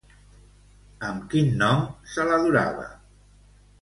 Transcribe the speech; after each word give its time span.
Amb 1.09 1.27
quin 1.33 1.53
nom 1.59 1.85
se 2.15 2.27
l'adorava? 2.31 2.89